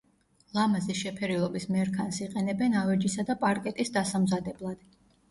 [0.57, 4.81] ლამაზი შეფერილობის მერქანს იყენებენ ავეჯისა და პარკეტის დასამზადებლად.